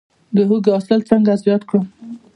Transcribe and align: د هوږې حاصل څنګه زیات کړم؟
د 0.35 0.37
هوږې 0.49 0.71
حاصل 0.75 0.99
څنګه 1.09 1.31
زیات 1.43 1.61
کړم؟ 1.69 1.85